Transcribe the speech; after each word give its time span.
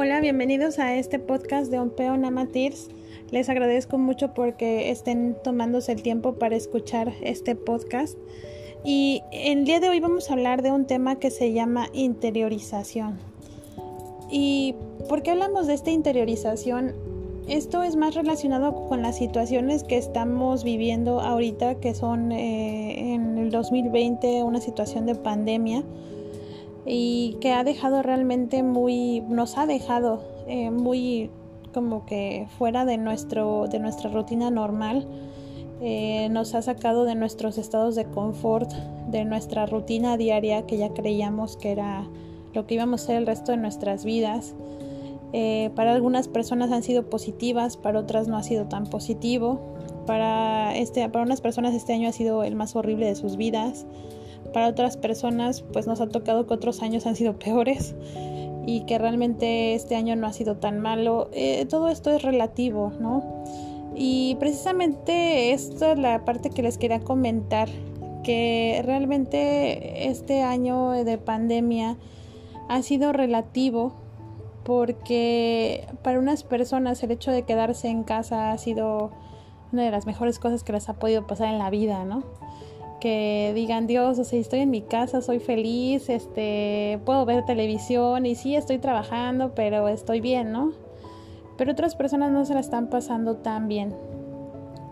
Hola, 0.00 0.20
bienvenidos 0.20 0.78
a 0.78 0.94
este 0.94 1.18
podcast 1.18 1.72
de 1.72 1.80
Ompeo 1.80 2.16
Namatirs. 2.16 2.88
Les 3.32 3.48
agradezco 3.48 3.98
mucho 3.98 4.32
porque 4.32 4.92
estén 4.92 5.36
tomándose 5.42 5.90
el 5.90 6.02
tiempo 6.02 6.34
para 6.34 6.54
escuchar 6.54 7.14
este 7.20 7.56
podcast. 7.56 8.16
Y 8.84 9.22
el 9.32 9.64
día 9.64 9.80
de 9.80 9.88
hoy 9.88 9.98
vamos 9.98 10.30
a 10.30 10.34
hablar 10.34 10.62
de 10.62 10.70
un 10.70 10.86
tema 10.86 11.16
que 11.16 11.32
se 11.32 11.52
llama 11.52 11.88
interiorización. 11.94 13.18
¿Y 14.30 14.76
por 15.08 15.24
qué 15.24 15.32
hablamos 15.32 15.66
de 15.66 15.74
esta 15.74 15.90
interiorización? 15.90 16.94
Esto 17.48 17.82
es 17.82 17.96
más 17.96 18.14
relacionado 18.14 18.86
con 18.86 19.02
las 19.02 19.18
situaciones 19.18 19.82
que 19.82 19.96
estamos 19.96 20.62
viviendo 20.62 21.20
ahorita, 21.20 21.80
que 21.80 21.96
son 21.96 22.30
eh, 22.30 23.14
en 23.14 23.36
el 23.36 23.50
2020 23.50 24.44
una 24.44 24.60
situación 24.60 25.06
de 25.06 25.16
pandemia 25.16 25.82
y 26.88 27.36
que 27.40 27.52
ha 27.52 27.64
dejado 27.64 28.02
realmente 28.02 28.62
muy, 28.62 29.20
nos 29.20 29.58
ha 29.58 29.66
dejado 29.66 30.22
eh, 30.46 30.70
muy 30.70 31.30
como 31.74 32.06
que 32.06 32.46
fuera 32.56 32.86
de, 32.86 32.96
nuestro, 32.96 33.66
de 33.68 33.78
nuestra 33.78 34.10
rutina 34.10 34.50
normal. 34.50 35.06
Eh, 35.80 36.28
nos 36.30 36.54
ha 36.54 36.62
sacado 36.62 37.04
de 37.04 37.14
nuestros 37.14 37.58
estados 37.58 37.94
de 37.94 38.06
confort, 38.06 38.72
de 39.08 39.24
nuestra 39.24 39.66
rutina 39.66 40.16
diaria 40.16 40.66
que 40.66 40.76
ya 40.78 40.88
creíamos 40.88 41.56
que 41.56 41.70
era 41.70 42.08
lo 42.54 42.66
que 42.66 42.74
íbamos 42.74 43.02
a 43.02 43.04
hacer 43.04 43.16
el 43.16 43.26
resto 43.26 43.52
de 43.52 43.58
nuestras 43.58 44.04
vidas. 44.04 44.54
Eh, 45.34 45.70
para 45.76 45.92
algunas 45.92 46.26
personas 46.26 46.72
han 46.72 46.82
sido 46.82 47.10
positivas, 47.10 47.76
para 47.76 48.00
otras 48.00 48.28
no 48.28 48.38
ha 48.38 48.42
sido 48.42 48.64
tan 48.64 48.86
positivo. 48.86 49.60
Para, 50.06 50.74
este, 50.74 51.06
para 51.10 51.22
unas 51.22 51.42
personas 51.42 51.74
este 51.74 51.92
año 51.92 52.08
ha 52.08 52.12
sido 52.12 52.42
el 52.44 52.56
más 52.56 52.74
horrible 52.76 53.04
de 53.04 53.14
sus 53.14 53.36
vidas 53.36 53.84
para 54.52 54.68
otras 54.68 54.96
personas 54.96 55.62
pues 55.72 55.86
nos 55.86 56.00
ha 56.00 56.08
tocado 56.08 56.46
que 56.46 56.54
otros 56.54 56.82
años 56.82 57.06
han 57.06 57.16
sido 57.16 57.38
peores 57.38 57.94
y 58.66 58.82
que 58.82 58.98
realmente 58.98 59.74
este 59.74 59.96
año 59.96 60.14
no 60.16 60.26
ha 60.26 60.32
sido 60.32 60.56
tan 60.56 60.80
malo. 60.80 61.30
Eh, 61.32 61.64
todo 61.66 61.88
esto 61.88 62.10
es 62.10 62.22
relativo, 62.22 62.92
¿no? 63.00 63.44
Y 63.94 64.36
precisamente 64.38 65.52
esta 65.52 65.92
es 65.92 65.98
la 65.98 66.24
parte 66.24 66.50
que 66.50 66.62
les 66.62 66.78
quería 66.78 67.00
comentar, 67.00 67.68
que 68.22 68.82
realmente 68.84 70.08
este 70.08 70.42
año 70.42 70.90
de 70.90 71.18
pandemia 71.18 71.96
ha 72.68 72.82
sido 72.82 73.12
relativo 73.12 73.94
porque 74.64 75.88
para 76.02 76.18
unas 76.18 76.42
personas 76.42 77.02
el 77.02 77.10
hecho 77.10 77.30
de 77.30 77.42
quedarse 77.44 77.88
en 77.88 78.04
casa 78.04 78.52
ha 78.52 78.58
sido 78.58 79.12
una 79.72 79.82
de 79.82 79.90
las 79.90 80.04
mejores 80.04 80.38
cosas 80.38 80.62
que 80.62 80.72
les 80.72 80.90
ha 80.90 80.98
podido 80.98 81.26
pasar 81.26 81.48
en 81.48 81.58
la 81.58 81.70
vida, 81.70 82.04
¿no? 82.04 82.22
Que 83.00 83.52
digan, 83.54 83.86
Dios, 83.86 84.18
o 84.18 84.24
sea, 84.24 84.38
estoy 84.38 84.60
en 84.60 84.70
mi 84.70 84.82
casa, 84.82 85.20
soy 85.20 85.38
feliz, 85.38 86.08
este, 86.08 87.00
puedo 87.04 87.24
ver 87.24 87.44
televisión 87.44 88.26
y 88.26 88.34
sí, 88.34 88.56
estoy 88.56 88.78
trabajando, 88.78 89.54
pero 89.54 89.88
estoy 89.88 90.20
bien, 90.20 90.52
¿no? 90.52 90.72
Pero 91.56 91.72
otras 91.72 91.96
personas 91.96 92.30
no 92.30 92.44
se 92.44 92.54
la 92.54 92.60
están 92.60 92.88
pasando 92.88 93.36
tan 93.36 93.68
bien. 93.68 93.94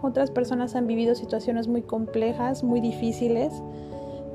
Otras 0.02 0.30
personas 0.30 0.74
han 0.74 0.86
vivido 0.86 1.14
situaciones 1.14 1.68
muy 1.68 1.82
complejas, 1.82 2.62
muy 2.62 2.80
difíciles 2.80 3.52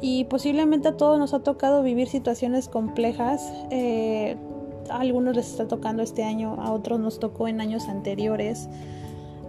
y 0.02 0.26
posiblemente 0.26 0.90
a 0.90 0.98
todos 0.98 1.20
nos 1.20 1.34
ha 1.34 1.40
tocado 1.40 1.84
vivir 1.84 2.08
situaciones 2.08 2.68
complejas. 2.68 3.54
Eh, 3.70 4.36
a 4.90 5.00
algunos 5.00 5.36
les 5.36 5.50
está 5.50 5.68
tocando 5.68 6.02
este 6.02 6.24
año, 6.24 6.56
a 6.60 6.72
otros 6.72 7.00
nos 7.00 7.20
tocó 7.20 7.48
en 7.48 7.62
años 7.62 7.88
anteriores. 7.88 8.68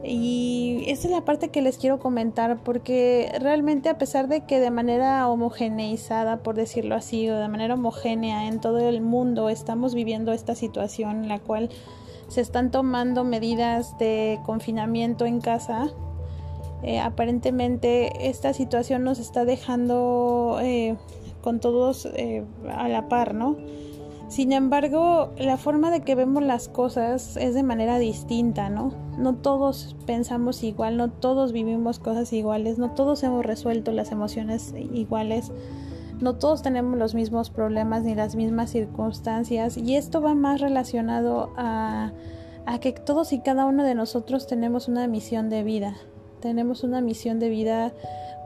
Y 0.04 0.84
esa 0.88 1.06
es 1.06 1.14
la 1.14 1.24
parte 1.24 1.50
que 1.50 1.62
les 1.62 1.78
quiero 1.78 2.00
comentar 2.00 2.58
porque 2.64 3.32
realmente 3.40 3.88
a 3.88 3.98
pesar 3.98 4.26
de 4.26 4.40
que 4.40 4.58
de 4.58 4.70
manera 4.70 5.28
homogeneizada, 5.28 6.38
por 6.38 6.56
decirlo 6.56 6.96
así, 6.96 7.28
o 7.30 7.36
de 7.36 7.48
manera 7.48 7.74
homogénea 7.74 8.48
en 8.48 8.60
todo 8.60 8.80
el 8.80 9.00
mundo 9.00 9.48
estamos 9.48 9.94
viviendo 9.94 10.32
esta 10.32 10.56
situación 10.56 11.22
en 11.22 11.28
la 11.28 11.38
cual 11.38 11.70
se 12.26 12.40
están 12.40 12.70
tomando 12.70 13.22
medidas 13.22 13.96
de 13.98 14.40
confinamiento 14.44 15.24
en 15.24 15.40
casa, 15.40 15.92
eh, 16.82 16.98
aparentemente 16.98 18.28
esta 18.28 18.52
situación 18.54 19.04
nos 19.04 19.20
está 19.20 19.44
dejando 19.44 20.58
eh, 20.60 20.96
con 21.42 21.60
todos 21.60 22.06
eh, 22.16 22.44
a 22.68 22.88
la 22.88 23.08
par, 23.08 23.34
¿no? 23.34 23.56
Sin 24.32 24.52
embargo, 24.52 25.28
la 25.36 25.58
forma 25.58 25.90
de 25.90 26.00
que 26.00 26.14
vemos 26.14 26.42
las 26.42 26.66
cosas 26.66 27.36
es 27.36 27.52
de 27.52 27.62
manera 27.62 27.98
distinta, 27.98 28.70
¿no? 28.70 28.94
No 29.18 29.34
todos 29.34 29.94
pensamos 30.06 30.64
igual, 30.64 30.96
no 30.96 31.10
todos 31.10 31.52
vivimos 31.52 31.98
cosas 31.98 32.32
iguales, 32.32 32.78
no 32.78 32.92
todos 32.92 33.22
hemos 33.24 33.44
resuelto 33.44 33.92
las 33.92 34.10
emociones 34.10 34.72
iguales, 34.94 35.52
no 36.18 36.36
todos 36.36 36.62
tenemos 36.62 36.98
los 36.98 37.14
mismos 37.14 37.50
problemas 37.50 38.04
ni 38.04 38.14
las 38.14 38.34
mismas 38.34 38.70
circunstancias 38.70 39.76
y 39.76 39.96
esto 39.96 40.22
va 40.22 40.32
más 40.32 40.62
relacionado 40.62 41.52
a, 41.58 42.12
que 42.80 42.92
todos 42.92 43.34
y 43.34 43.40
cada 43.40 43.66
uno 43.66 43.84
de 43.84 43.94
nosotros 43.94 44.46
tenemos 44.46 44.88
una 44.88 45.06
misión 45.08 45.50
de 45.50 45.62
vida, 45.62 45.94
tenemos 46.40 46.84
una 46.84 47.02
misión 47.02 47.38
de 47.38 47.50
vida, 47.50 47.92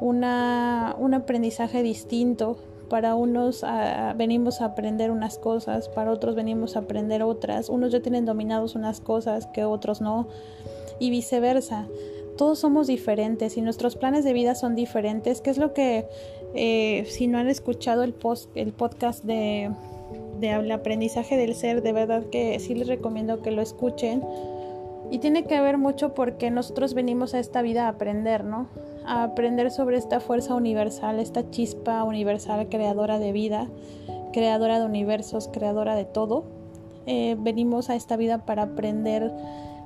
una, 0.00 0.96
un 0.98 1.14
aprendizaje 1.14 1.84
distinto 1.84 2.58
para 2.88 3.14
unos 3.14 3.64
ah, 3.64 4.14
venimos 4.16 4.60
a 4.60 4.66
aprender 4.66 5.10
unas 5.10 5.38
cosas, 5.38 5.88
para 5.88 6.10
otros 6.10 6.34
venimos 6.34 6.76
a 6.76 6.80
aprender 6.80 7.22
otras. 7.22 7.68
Unos 7.68 7.92
ya 7.92 8.00
tienen 8.00 8.24
dominados 8.24 8.74
unas 8.74 9.00
cosas 9.00 9.46
que 9.46 9.64
otros 9.64 10.00
no. 10.00 10.28
Y 10.98 11.10
viceversa. 11.10 11.86
Todos 12.36 12.58
somos 12.58 12.86
diferentes 12.86 13.56
y 13.56 13.62
nuestros 13.62 13.96
planes 13.96 14.24
de 14.24 14.32
vida 14.32 14.54
son 14.54 14.74
diferentes. 14.74 15.40
¿Qué 15.40 15.50
es 15.50 15.58
lo 15.58 15.72
que, 15.72 16.06
eh, 16.54 17.06
si 17.08 17.26
no 17.26 17.38
han 17.38 17.48
escuchado 17.48 18.02
el, 18.02 18.12
post, 18.12 18.50
el 18.54 18.72
podcast 18.72 19.24
de, 19.24 19.70
de 20.40 20.72
aprendizaje 20.72 21.36
del 21.36 21.54
ser, 21.54 21.82
de 21.82 21.92
verdad 21.92 22.24
que 22.30 22.58
sí 22.60 22.74
les 22.74 22.88
recomiendo 22.88 23.42
que 23.42 23.50
lo 23.50 23.62
escuchen. 23.62 24.22
Y 25.10 25.18
tiene 25.18 25.44
que 25.44 25.60
ver 25.60 25.78
mucho 25.78 26.14
porque 26.14 26.50
nosotros 26.50 26.94
venimos 26.94 27.34
a 27.34 27.38
esta 27.38 27.62
vida 27.62 27.86
a 27.86 27.90
aprender, 27.90 28.44
¿no? 28.44 28.68
a 29.06 29.22
aprender 29.22 29.70
sobre 29.70 29.96
esta 29.96 30.20
fuerza 30.20 30.54
universal, 30.54 31.20
esta 31.20 31.48
chispa 31.50 32.02
universal 32.02 32.68
creadora 32.68 33.18
de 33.18 33.32
vida, 33.32 33.68
creadora 34.32 34.80
de 34.80 34.86
universos, 34.86 35.48
creadora 35.48 35.94
de 35.94 36.04
todo. 36.04 36.44
Eh, 37.06 37.36
venimos 37.38 37.88
a 37.88 37.94
esta 37.94 38.16
vida 38.16 38.44
para 38.44 38.64
aprender 38.64 39.32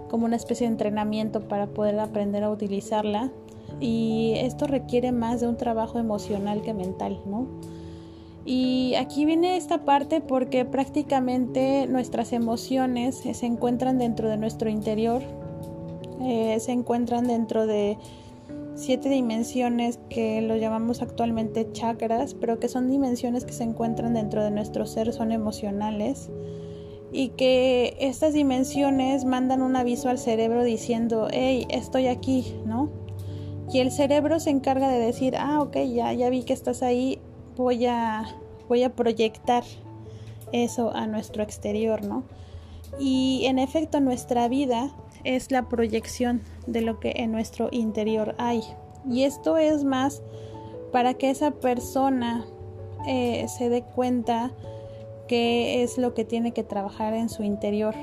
como 0.09 0.25
una 0.25 0.37
especie 0.37 0.67
de 0.67 0.73
entrenamiento 0.73 1.47
para 1.49 1.67
poder 1.67 2.01
aprender 2.01 2.43
a 2.43 2.51
utilizarla 2.51 3.31
y 3.79 4.33
esto 4.37 4.67
requiere 4.67 5.13
más 5.13 5.41
de 5.41 5.49
un 5.49 5.57
trabajo 5.57 5.99
emocional 5.99 6.63
que 6.63 6.75
mental, 6.75 7.21
¿no? 7.27 7.47
Y 8.45 8.95
aquí 8.95 9.25
viene 9.27 9.57
esta 9.57 9.85
parte 9.85 10.21
porque 10.21 10.65
prácticamente 10.65 11.87
nuestras 11.87 12.33
emociones 12.33 13.17
se 13.17 13.47
encuentran 13.47 13.99
dentro 13.99 14.29
de 14.29 14.39
nuestro 14.39 14.71
interior, 14.71 15.23
eh, 16.23 16.59
se 16.59 16.73
encuentran 16.73 17.27
dentro 17.27 17.67
de 17.67 17.99
siete 18.75 19.11
dimensiones 19.11 19.99
que 20.09 20.41
lo 20.41 20.57
llamamos 20.57 21.03
actualmente 21.03 21.71
chakras, 21.73 22.35
pero 22.35 22.59
que 22.59 22.69
son 22.69 22.89
dimensiones 22.89 23.45
que 23.45 23.53
se 23.53 23.65
encuentran 23.65 24.15
dentro 24.15 24.43
de 24.43 24.51
nuestro 24.51 24.87
ser, 24.87 25.13
son 25.13 25.33
emocionales 25.33 26.31
y 27.13 27.31
que 27.31 27.97
estas 28.01 28.33
dimensiones 28.33 29.25
mandan 29.25 29.63
un 29.63 29.77
aviso 29.77 30.09
al 30.09 30.19
cerebro 30.19 30.65
diciendo, 30.65 31.29
hey, 31.31 31.67
estoy 31.71 32.07
aquí, 32.07 32.55
¿no? 32.65 32.89
Y 33.73 33.81
el 33.81 33.91
cerebro 33.91 34.41
se 34.41 34.51
encarga 34.51 34.89
de 34.89 34.99
decir, 34.99 35.37
ah, 35.37 35.61
ok, 35.61 35.77
ya, 35.93 36.13
ya 36.13 36.31
vi 36.31 36.45
que 36.45 36.53
estás 36.53 36.83
ahí, 36.83 37.21
voy 37.61 37.87
a, 37.87 38.25
voy 38.69 38.83
a 38.83 38.95
proyectar 38.95 39.63
eso 40.53 40.95
a 40.95 41.07
nuestro 41.07 41.43
exterior, 41.43 42.05
¿no? 42.05 42.25
Y 42.99 43.45
en 43.45 43.59
efecto 43.59 44.01
nuestra 44.01 44.49
vida 44.49 44.91
es 45.23 45.53
la 45.53 45.69
proyección 45.69 46.43
de 46.67 46.81
lo 46.81 46.99
que 46.99 47.13
en 47.17 47.31
nuestro 47.31 47.69
interior 47.71 48.35
hay. 48.39 48.63
Y 49.09 49.23
esto 49.23 49.59
es 49.59 49.85
más 49.85 50.23
para 50.91 51.15
que 51.15 51.31
esa 51.31 51.53
persona 51.53 52.45
eh, 53.07 53.47
se 53.49 53.69
dé 53.69 53.83
cuenta 53.83 54.51
qué 55.29 55.83
es 55.83 55.99
lo 55.99 56.15
que 56.15 56.25
tiene 56.25 56.53
que 56.53 56.65
trabajar 56.65 57.15
en 57.15 57.29
su 57.29 57.45
interior 57.45 57.95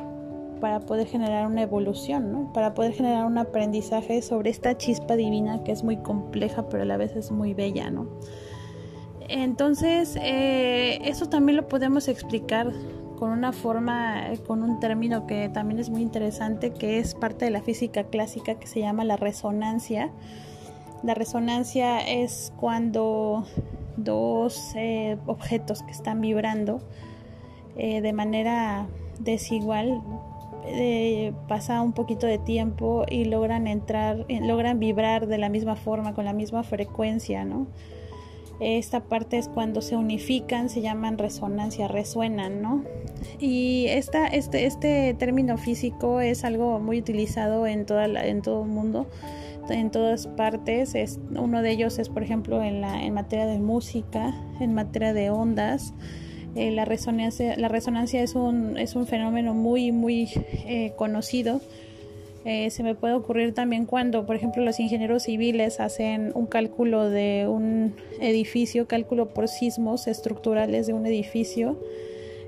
para 0.61 0.79
poder 0.79 1.07
generar 1.07 1.45
una 1.45 1.63
evolución, 1.63 2.31
¿no? 2.31 2.53
para 2.53 2.73
poder 2.73 2.93
generar 2.93 3.25
un 3.25 3.37
aprendizaje 3.37 4.21
sobre 4.21 4.49
esta 4.49 4.77
chispa 4.77 5.15
divina 5.15 5.63
que 5.63 5.71
es 5.71 5.83
muy 5.83 5.97
compleja 5.97 6.67
pero 6.69 6.83
a 6.83 6.85
la 6.85 6.97
vez 6.97 7.15
es 7.15 7.31
muy 7.31 7.53
bella. 7.53 7.89
¿no? 7.91 8.07
Entonces, 9.27 10.17
eh, 10.21 10.99
eso 11.03 11.27
también 11.27 11.57
lo 11.57 11.67
podemos 11.67 12.07
explicar 12.07 12.71
con 13.17 13.31
una 13.31 13.51
forma, 13.51 14.31
eh, 14.31 14.37
con 14.37 14.63
un 14.63 14.79
término 14.79 15.27
que 15.27 15.49
también 15.49 15.79
es 15.79 15.89
muy 15.89 16.01
interesante, 16.01 16.71
que 16.71 16.99
es 16.99 17.15
parte 17.15 17.45
de 17.45 17.51
la 17.51 17.61
física 17.61 18.05
clásica 18.05 18.55
que 18.55 18.67
se 18.67 18.79
llama 18.79 19.03
la 19.03 19.17
resonancia. 19.17 20.11
La 21.03 21.13
resonancia 21.13 21.99
es 21.99 22.53
cuando 22.57 23.45
dos 23.97 24.73
eh, 24.75 25.17
objetos 25.25 25.81
que 25.83 25.91
están 25.91 26.21
vibrando 26.21 26.79
eh, 27.75 28.01
de 28.01 28.13
manera 28.13 28.87
desigual 29.19 30.01
pasa 31.47 31.81
un 31.81 31.93
poquito 31.93 32.27
de 32.27 32.39
tiempo 32.39 33.05
y 33.09 33.23
logran 33.23 33.67
entrar, 33.67 34.25
logran 34.27 34.79
vibrar 34.79 35.25
de 35.27 35.37
la 35.37 35.47
misma 35.47 35.77
forma, 35.77 36.13
con 36.13 36.25
la 36.25 36.33
misma 36.33 36.61
frecuencia, 36.63 37.45
¿no? 37.45 37.67
Esta 38.59 39.01
parte 39.01 39.37
es 39.37 39.47
cuando 39.47 39.81
se 39.81 39.95
unifican, 39.95 40.69
se 40.69 40.81
llaman 40.81 41.17
resonancia, 41.17 41.87
resuenan, 41.87 42.61
¿no? 42.61 42.83
Y 43.39 43.85
esta, 43.87 44.27
este, 44.27 44.65
este 44.65 45.13
término 45.13 45.57
físico 45.57 46.21
es 46.21 46.43
algo 46.43 46.79
muy 46.79 46.99
utilizado 46.99 47.67
en, 47.67 47.85
toda 47.85 48.05
en 48.05 48.41
todo 48.41 48.63
el 48.63 48.69
mundo, 48.69 49.07
en 49.69 49.91
todas 49.91 50.27
partes. 50.27 50.95
Es, 50.95 51.19
uno 51.35 51.61
de 51.61 51.71
ellos 51.71 51.99
es, 51.99 52.09
por 52.09 52.23
ejemplo, 52.23 52.63
en, 52.63 52.81
la, 52.81 53.03
en 53.03 53.13
materia 53.13 53.45
de 53.45 53.59
música, 53.59 54.33
en 54.59 54.73
materia 54.73 55.13
de 55.13 55.29
ondas. 55.29 55.93
Eh, 56.55 56.71
la, 56.71 56.85
resonancia, 56.85 57.55
la 57.57 57.67
resonancia 57.67 58.23
es 58.23 58.33
un, 58.33 58.77
es 58.77 58.95
un 58.95 59.05
fenómeno 59.05 59.53
muy, 59.53 59.91
muy 59.91 60.29
eh, 60.65 60.93
conocido 60.97 61.61
eh, 62.49 62.69
se 62.69 62.81
me 62.81 62.95
puede 62.95 63.13
ocurrir 63.13 63.53
también 63.53 63.85
cuando, 63.85 64.25
por 64.25 64.37
ejemplo, 64.37 64.63
los 64.63 64.79
ingenieros 64.79 65.23
civiles 65.23 65.81
hacen 65.81 66.31
un 66.33 66.45
cálculo 66.45 67.09
de 67.09 67.45
un 67.45 67.93
edificio, 68.21 68.87
cálculo 68.87 69.33
por 69.33 69.49
sismos 69.49 70.07
estructurales 70.07 70.87
de 70.87 70.93
un 70.93 71.05
edificio. 71.05 71.77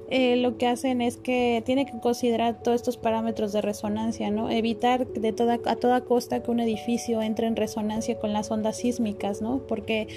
Eh, 0.09 0.37
lo 0.37 0.57
que 0.57 0.67
hacen 0.67 1.01
es 1.01 1.17
que 1.17 1.61
tiene 1.65 1.85
que 1.85 1.99
considerar 1.99 2.63
todos 2.63 2.75
estos 2.75 2.95
parámetros 2.95 3.51
de 3.51 3.61
resonancia, 3.61 4.31
¿no? 4.31 4.49
Evitar 4.49 5.05
de 5.05 5.33
toda, 5.33 5.59
a 5.65 5.75
toda 5.75 5.99
costa 5.99 6.41
que 6.41 6.49
un 6.49 6.61
edificio 6.61 7.21
entre 7.21 7.47
en 7.47 7.57
resonancia 7.57 8.17
con 8.19 8.31
las 8.31 8.51
ondas 8.51 8.77
sísmicas, 8.77 9.41
¿no? 9.41 9.67
Porque 9.67 10.07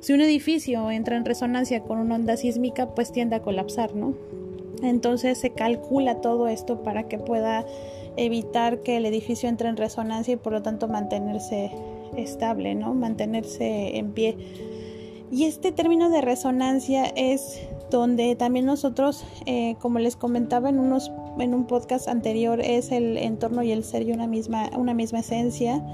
si 0.00 0.14
un 0.14 0.22
edificio 0.22 0.90
entra 0.90 1.14
en 1.14 1.26
resonancia 1.26 1.82
con 1.82 1.98
una 1.98 2.14
onda 2.14 2.38
sísmica, 2.38 2.94
pues 2.94 3.12
tiende 3.12 3.36
a 3.36 3.42
colapsar, 3.42 3.94
¿no? 3.94 4.14
Entonces 4.82 5.36
se 5.36 5.50
calcula 5.50 6.22
todo 6.22 6.48
esto 6.48 6.82
para 6.82 7.06
que 7.06 7.18
pueda 7.18 7.66
evitar 8.16 8.82
que 8.82 8.96
el 8.96 9.06
edificio 9.06 9.48
entre 9.48 9.68
en 9.68 9.76
resonancia 9.76 10.34
y 10.34 10.36
por 10.36 10.52
lo 10.52 10.62
tanto 10.62 10.88
mantenerse 10.88 11.70
estable, 12.16 12.74
¿no? 12.74 12.94
Mantenerse 12.94 13.96
en 13.96 14.12
pie. 14.12 14.36
Y 15.30 15.44
este 15.44 15.72
término 15.72 16.08
de 16.08 16.20
resonancia 16.20 17.04
es 17.16 17.60
donde 17.90 18.36
también 18.36 18.66
nosotros, 18.66 19.24
eh, 19.46 19.76
como 19.80 19.98
les 19.98 20.16
comentaba 20.16 20.68
en 20.68 20.78
unos 20.78 21.10
en 21.38 21.52
un 21.52 21.66
podcast 21.66 22.08
anterior, 22.08 22.60
es 22.60 22.92
el 22.92 23.18
entorno 23.18 23.62
y 23.62 23.70
el 23.70 23.84
ser 23.84 24.08
y 24.08 24.12
una 24.12 24.26
misma 24.26 24.70
una 24.76 24.94
misma 24.94 25.20
esencia. 25.20 25.84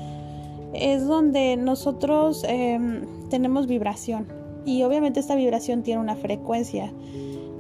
Es 0.75 1.07
donde 1.07 1.57
nosotros 1.57 2.45
em, 2.49 3.29
tenemos 3.29 3.67
vibración 3.67 4.27
y 4.65 4.83
obviamente 4.85 5.21
esta 5.21 5.35
vibración 5.35 5.83
tiene 5.83 6.01
una 6.01 6.17
frecuencia. 6.17 6.93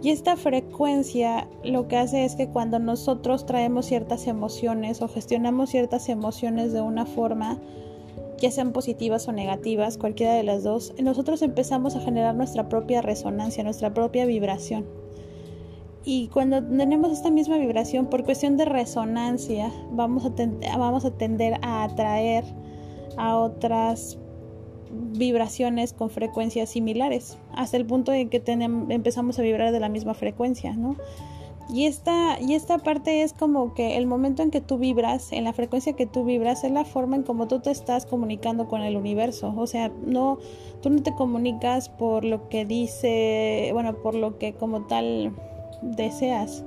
Y 0.02 0.10
esta 0.10 0.36
frecuencia 0.36 1.46
lo 1.62 1.86
que 1.86 1.96
hace 1.96 2.24
es 2.24 2.34
que 2.34 2.48
cuando 2.48 2.80
nosotros 2.80 3.46
traemos 3.46 3.86
ciertas 3.86 4.26
emociones 4.26 5.00
o 5.00 5.06
gestionamos 5.08 5.70
ciertas 5.70 6.08
emociones 6.08 6.72
de 6.72 6.80
una 6.80 7.06
forma, 7.06 7.58
ya 8.38 8.50
sean 8.50 8.72
positivas 8.72 9.28
o 9.28 9.32
negativas, 9.32 9.98
cualquiera 9.98 10.34
de 10.34 10.42
las 10.42 10.64
dos, 10.64 10.92
nosotros 11.00 11.40
empezamos 11.42 11.94
a 11.94 12.00
generar 12.00 12.34
nuestra 12.34 12.68
propia 12.68 13.00
resonancia, 13.00 13.62
nuestra 13.62 13.94
propia 13.94 14.26
vibración. 14.26 14.86
Y 16.04 16.26
cuando 16.28 16.60
tenemos 16.60 17.12
esta 17.12 17.30
misma 17.30 17.58
vibración, 17.58 18.06
por 18.06 18.24
cuestión 18.24 18.56
de 18.56 18.64
resonancia, 18.64 19.70
vamos 19.92 20.24
a, 20.26 20.30
vamos 20.76 21.04
a 21.04 21.12
tender 21.12 21.60
a 21.62 21.84
atraer 21.84 22.44
a 23.16 23.38
otras 23.38 24.18
vibraciones 24.92 25.92
con 25.92 26.10
frecuencias 26.10 26.70
similares, 26.70 27.38
hasta 27.54 27.76
el 27.76 27.86
punto 27.86 28.12
de 28.12 28.28
que 28.28 28.42
empezamos 28.46 29.38
a 29.38 29.42
vibrar 29.42 29.72
de 29.72 29.80
la 29.80 29.88
misma 29.88 30.14
frecuencia, 30.14 30.74
¿no? 30.74 30.96
Y 31.72 31.86
esta, 31.86 32.38
y 32.40 32.54
esta 32.54 32.78
parte 32.78 33.22
es 33.22 33.32
como 33.32 33.72
que 33.72 33.96
el 33.96 34.06
momento 34.06 34.42
en 34.42 34.50
que 34.50 34.60
tú 34.60 34.78
vibras, 34.78 35.32
en 35.32 35.44
la 35.44 35.52
frecuencia 35.52 35.94
que 35.94 36.06
tú 36.06 36.24
vibras, 36.24 36.64
es 36.64 36.70
la 36.70 36.84
forma 36.84 37.16
en 37.16 37.22
como 37.22 37.48
tú 37.48 37.60
te 37.60 37.70
estás 37.70 38.04
comunicando 38.04 38.68
con 38.68 38.82
el 38.82 38.96
universo. 38.96 39.54
O 39.56 39.66
sea, 39.66 39.90
no, 40.04 40.38
tú 40.82 40.90
no 40.90 41.02
te 41.02 41.14
comunicas 41.14 41.88
por 41.88 42.24
lo 42.24 42.48
que 42.48 42.66
dice, 42.66 43.70
bueno, 43.72 43.94
por 44.02 44.14
lo 44.14 44.38
que 44.38 44.52
como 44.52 44.82
tal 44.82 45.32
deseas, 45.80 46.64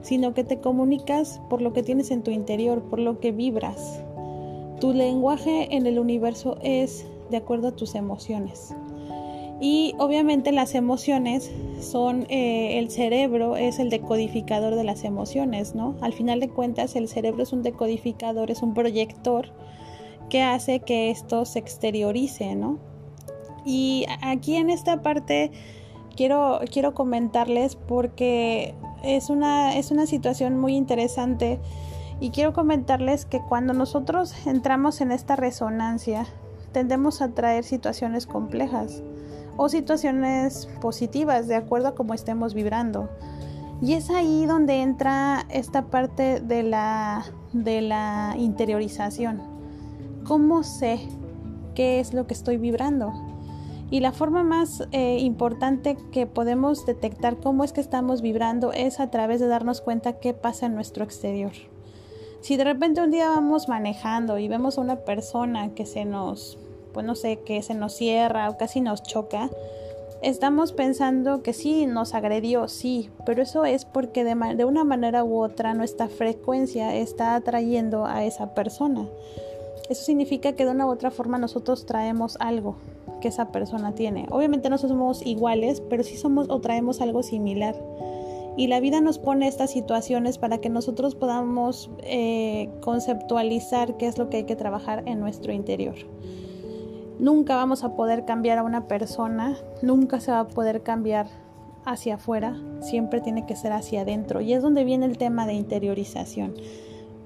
sino 0.00 0.32
que 0.32 0.44
te 0.44 0.60
comunicas 0.60 1.40
por 1.50 1.60
lo 1.60 1.72
que 1.72 1.82
tienes 1.82 2.10
en 2.10 2.22
tu 2.22 2.30
interior, 2.30 2.82
por 2.82 2.98
lo 2.98 3.20
que 3.20 3.32
vibras. 3.32 4.02
Tu 4.80 4.92
lenguaje 4.92 5.74
en 5.74 5.86
el 5.86 5.98
universo 5.98 6.56
es 6.62 7.06
de 7.30 7.36
acuerdo 7.36 7.68
a 7.68 7.72
tus 7.72 7.94
emociones. 7.94 8.74
Y 9.60 9.94
obviamente 9.98 10.52
las 10.52 10.74
emociones 10.74 11.50
son, 11.80 12.26
eh, 12.28 12.78
el 12.78 12.90
cerebro 12.90 13.56
es 13.56 13.78
el 13.78 13.88
decodificador 13.88 14.74
de 14.74 14.84
las 14.84 15.04
emociones, 15.04 15.74
¿no? 15.74 15.94
Al 16.02 16.12
final 16.12 16.40
de 16.40 16.50
cuentas 16.50 16.94
el 16.94 17.08
cerebro 17.08 17.42
es 17.42 17.52
un 17.52 17.62
decodificador, 17.62 18.50
es 18.50 18.62
un 18.62 18.74
proyector 18.74 19.52
que 20.28 20.42
hace 20.42 20.80
que 20.80 21.10
esto 21.10 21.44
se 21.46 21.58
exteriorice, 21.58 22.54
¿no? 22.54 22.78
Y 23.64 24.04
aquí 24.20 24.56
en 24.56 24.68
esta 24.68 25.02
parte 25.02 25.50
quiero, 26.14 26.60
quiero 26.70 26.92
comentarles 26.92 27.76
porque 27.76 28.74
es 29.02 29.30
una, 29.30 29.76
es 29.76 29.90
una 29.90 30.06
situación 30.06 30.58
muy 30.58 30.76
interesante 30.76 31.58
y 32.20 32.30
quiero 32.30 32.52
comentarles 32.52 33.24
que 33.24 33.40
cuando 33.40 33.72
nosotros 33.72 34.46
entramos 34.46 35.00
en 35.00 35.12
esta 35.12 35.36
resonancia, 35.36 36.26
tendemos 36.72 37.22
a 37.22 37.28
traer 37.28 37.64
situaciones 37.64 38.26
complejas 38.26 39.02
o 39.56 39.68
situaciones 39.68 40.68
positivas 40.80 41.48
de 41.48 41.56
acuerdo 41.56 41.88
a 41.88 41.94
cómo 41.94 42.14
estemos 42.14 42.54
vibrando. 42.54 43.08
Y 43.82 43.92
es 43.92 44.10
ahí 44.10 44.46
donde 44.46 44.80
entra 44.80 45.46
esta 45.50 45.86
parte 45.86 46.40
de 46.40 46.62
la, 46.62 47.24
de 47.52 47.82
la 47.82 48.34
interiorización. 48.38 49.42
¿Cómo 50.24 50.62
sé 50.62 51.00
qué 51.74 52.00
es 52.00 52.14
lo 52.14 52.26
que 52.26 52.34
estoy 52.34 52.56
vibrando? 52.56 53.12
Y 53.90 54.00
la 54.00 54.12
forma 54.12 54.42
más 54.42 54.82
eh, 54.90 55.18
importante 55.20 55.96
que 56.10 56.26
podemos 56.26 56.86
detectar 56.86 57.36
cómo 57.36 57.62
es 57.62 57.72
que 57.72 57.80
estamos 57.80 58.20
vibrando 58.20 58.72
es 58.72 58.98
a 58.98 59.10
través 59.10 59.40
de 59.40 59.46
darnos 59.46 59.80
cuenta 59.80 60.18
qué 60.18 60.34
pasa 60.34 60.66
en 60.66 60.74
nuestro 60.74 61.04
exterior. 61.04 61.52
Si 62.46 62.56
de 62.56 62.62
repente 62.62 63.00
un 63.00 63.10
día 63.10 63.28
vamos 63.28 63.68
manejando 63.68 64.38
y 64.38 64.46
vemos 64.46 64.78
a 64.78 64.80
una 64.80 65.00
persona 65.00 65.74
que 65.74 65.84
se 65.84 66.04
nos 66.04 66.56
pues 66.94 67.04
no 67.04 67.16
sé, 67.16 67.40
que 67.40 67.60
se 67.60 67.74
nos 67.74 67.94
cierra 67.94 68.48
o 68.48 68.56
casi 68.56 68.80
nos 68.80 69.02
choca, 69.02 69.50
estamos 70.22 70.72
pensando 70.72 71.42
que 71.42 71.52
sí, 71.52 71.86
nos 71.86 72.14
agredió, 72.14 72.68
sí, 72.68 73.10
pero 73.26 73.42
eso 73.42 73.64
es 73.64 73.84
porque 73.84 74.22
de, 74.22 74.36
de, 74.54 74.64
una 74.64 74.84
manera 74.84 75.24
u 75.24 75.42
otra 75.42 75.74
nuestra 75.74 76.06
frecuencia 76.06 76.94
está 76.94 77.34
atrayendo 77.34 78.06
a 78.06 78.24
esa 78.24 78.54
persona. 78.54 79.08
Eso 79.90 80.04
significa 80.04 80.52
que 80.52 80.64
de 80.64 80.70
una 80.70 80.86
u 80.86 80.90
otra 80.90 81.10
forma 81.10 81.38
nosotros 81.38 81.84
traemos 81.84 82.36
algo 82.38 82.76
que 83.20 83.26
esa 83.26 83.50
persona 83.50 83.92
tiene. 83.96 84.26
Obviamente 84.30 84.70
no 84.70 84.78
somos 84.78 85.26
iguales, 85.26 85.80
pero 85.90 86.04
sí 86.04 86.16
somos 86.16 86.48
o 86.48 86.60
traemos 86.60 87.00
algo 87.00 87.24
similar. 87.24 87.74
Y 88.56 88.68
la 88.68 88.80
vida 88.80 89.00
nos 89.00 89.18
pone 89.18 89.48
estas 89.48 89.70
situaciones 89.70 90.38
para 90.38 90.58
que 90.58 90.70
nosotros 90.70 91.14
podamos 91.14 91.90
eh, 92.02 92.70
conceptualizar 92.80 93.96
qué 93.98 94.06
es 94.06 94.16
lo 94.16 94.30
que 94.30 94.38
hay 94.38 94.44
que 94.44 94.56
trabajar 94.56 95.02
en 95.06 95.20
nuestro 95.20 95.52
interior. 95.52 95.96
Nunca 97.18 97.56
vamos 97.56 97.84
a 97.84 97.96
poder 97.96 98.24
cambiar 98.24 98.58
a 98.58 98.62
una 98.62 98.88
persona, 98.88 99.56
nunca 99.82 100.20
se 100.20 100.32
va 100.32 100.40
a 100.40 100.48
poder 100.48 100.82
cambiar 100.82 101.26
hacia 101.84 102.16
afuera, 102.16 102.56
siempre 102.80 103.20
tiene 103.20 103.46
que 103.46 103.56
ser 103.56 103.72
hacia 103.72 104.02
adentro. 104.02 104.40
Y 104.40 104.52
es 104.52 104.62
donde 104.62 104.84
viene 104.84 105.06
el 105.06 105.18
tema 105.18 105.46
de 105.46 105.54
interiorización. 105.54 106.54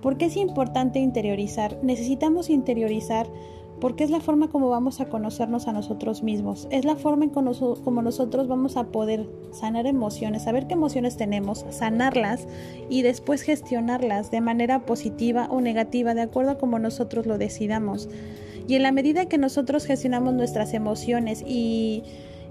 ¿Por 0.02 0.16
qué 0.16 0.26
es 0.26 0.36
importante 0.36 0.98
interiorizar? 0.98 1.78
Necesitamos 1.82 2.50
interiorizar 2.50 3.26
porque 3.80 4.04
es 4.04 4.10
la 4.10 4.20
forma 4.20 4.48
como 4.48 4.68
vamos 4.68 5.00
a 5.00 5.08
conocernos 5.08 5.66
a 5.68 5.72
nosotros 5.72 6.22
mismos, 6.22 6.68
es 6.70 6.84
la 6.84 6.96
forma 6.96 7.24
en 7.24 7.30
como 7.30 8.02
nosotros 8.02 8.48
vamos 8.48 8.76
a 8.76 8.88
poder 8.88 9.26
sanar 9.52 9.86
emociones, 9.86 10.44
saber 10.44 10.66
qué 10.66 10.74
emociones 10.74 11.16
tenemos, 11.16 11.64
sanarlas 11.70 12.46
y 12.88 13.02
después 13.02 13.42
gestionarlas 13.42 14.30
de 14.30 14.40
manera 14.40 14.84
positiva 14.86 15.48
o 15.50 15.60
negativa, 15.60 16.14
de 16.14 16.22
acuerdo 16.22 16.52
a 16.52 16.58
como 16.58 16.78
nosotros 16.78 17.26
lo 17.26 17.38
decidamos. 17.38 18.08
Y 18.68 18.74
en 18.74 18.82
la 18.82 18.92
medida 18.92 19.26
que 19.26 19.38
nosotros 19.38 19.84
gestionamos 19.84 20.34
nuestras 20.34 20.74
emociones 20.74 21.42
y, 21.46 22.04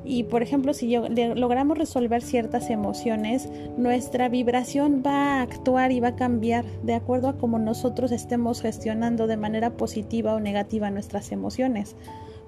y 0.06 0.24
por 0.24 0.41
ejemplo, 0.41 0.74
si 0.74 0.96
logramos 0.96 1.77
resolver 1.77 2.22
ciertas 2.22 2.70
emociones, 2.70 3.50
nuestra 3.77 4.29
vibración 4.29 5.03
va 5.06 5.39
a 5.39 5.41
actuar 5.41 5.91
y 5.91 6.00
va 6.00 6.10
a 6.10 6.15
cambiar 6.15 6.65
de 6.84 6.96
acuerdo 6.96 7.27
a 7.27 7.38
cómo 7.38 7.60
nosotros 7.60 8.12
estemos 8.12 8.62
gestionando 8.62 9.27
de 9.27 9.38
manera 9.38 9.72
positiva 9.72 10.34
o 10.34 10.39
negativa 10.39 10.89
nuestras 10.89 11.32
emociones. 11.32 11.96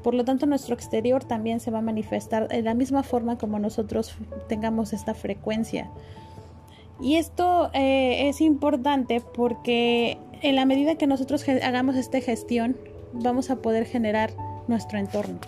Por 0.01 0.15
lo 0.15 0.25
tanto, 0.25 0.45
nuestro 0.45 0.73
exterior 0.73 1.23
también 1.23 1.59
se 1.59 1.71
va 1.71 1.79
a 1.79 1.83
manifestar 1.83 2.47
de 2.47 2.61
la 2.63 2.73
misma 2.73 3.03
forma 3.03 3.37
como 3.37 3.59
nosotros 3.59 4.15
tengamos 4.47 4.93
esta 4.93 5.13
frecuencia. 5.13 5.91
Y 6.99 7.15
esto 7.15 7.69
eh, 7.73 8.29
es 8.29 8.41
importante 8.41 9.21
porque 9.21 10.17
en 10.41 10.55
la 10.55 10.65
medida 10.65 10.95
que 10.95 11.07
nosotros 11.07 11.45
hagamos 11.47 11.95
esta 11.95 12.19
gestión, 12.21 12.77
vamos 13.13 13.49
a 13.49 13.57
poder 13.57 13.85
generar 13.85 14.31
nuestro 14.67 14.97
entorno. 14.97 15.39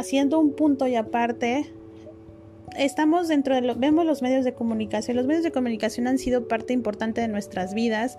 Haciendo 0.00 0.38
un 0.40 0.52
punto 0.52 0.86
y 0.86 0.96
aparte, 0.96 1.72
estamos 2.76 3.28
dentro 3.28 3.54
de 3.54 3.62
lo, 3.62 3.76
vemos 3.76 4.06
los 4.06 4.22
medios 4.22 4.44
de 4.44 4.52
comunicación. 4.52 5.16
Los 5.16 5.26
medios 5.26 5.44
de 5.44 5.52
comunicación 5.52 6.06
han 6.06 6.18
sido 6.18 6.48
parte 6.48 6.72
importante 6.72 7.20
de 7.20 7.28
nuestras 7.28 7.74
vidas. 7.74 8.18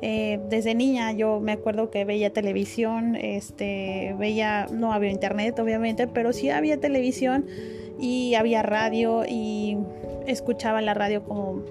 Eh, 0.00 0.40
desde 0.48 0.74
niña 0.74 1.12
yo 1.12 1.38
me 1.40 1.52
acuerdo 1.52 1.90
que 1.90 2.04
veía 2.04 2.32
televisión, 2.32 3.14
este, 3.14 4.16
veía, 4.18 4.66
no 4.72 4.92
había 4.92 5.10
internet 5.10 5.58
obviamente, 5.60 6.08
pero 6.08 6.32
sí 6.32 6.50
había 6.50 6.80
televisión 6.80 7.46
y 8.00 8.34
había 8.34 8.62
radio 8.62 9.24
y 9.28 9.78
escuchaba 10.26 10.80
la 10.82 10.94
radio 10.94 11.22
como, 11.22 11.62